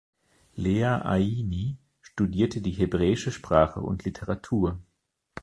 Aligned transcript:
Leah 0.55 1.03
Aini 1.05 1.77
studierte 2.01 2.59
die 2.59 2.71
Hebräische 2.71 3.29
Sprache 3.31 3.81
und 3.81 4.03
Literatur. 4.03 4.79